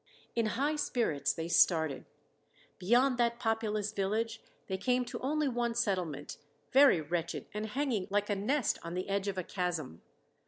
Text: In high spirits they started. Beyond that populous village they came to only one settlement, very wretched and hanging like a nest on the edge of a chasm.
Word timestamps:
In 0.33 0.47
high 0.57 0.77
spirits 0.77 1.31
they 1.31 1.47
started. 1.47 2.05
Beyond 2.79 3.19
that 3.19 3.37
populous 3.37 3.91
village 3.91 4.41
they 4.65 4.79
came 4.79 5.05
to 5.05 5.19
only 5.19 5.47
one 5.47 5.75
settlement, 5.75 6.37
very 6.71 6.99
wretched 6.99 7.45
and 7.53 7.67
hanging 7.67 8.07
like 8.09 8.27
a 8.27 8.35
nest 8.35 8.79
on 8.81 8.95
the 8.95 9.07
edge 9.09 9.27
of 9.27 9.37
a 9.37 9.43
chasm. 9.43 10.01